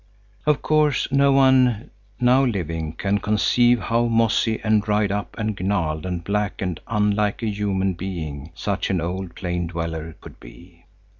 Of 0.47 0.63
course 0.63 1.07
no 1.11 1.31
one 1.31 1.91
now 2.19 2.43
living 2.43 2.93
can 2.93 3.19
conceive 3.19 3.81
how 3.81 4.05
mossy 4.07 4.59
and 4.63 4.81
dried 4.81 5.11
up 5.11 5.37
and 5.37 5.55
gnarled 5.59 6.07
and 6.07 6.23
black 6.23 6.59
and 6.59 6.79
unlike 6.87 7.43
a 7.43 7.47
human 7.47 7.93
being 7.93 8.51
such 8.55 8.89
an 8.89 8.99
old 8.99 9.35
plain 9.35 9.67
dweller 9.67 10.15
could 10.19 10.39
be. 10.39 10.87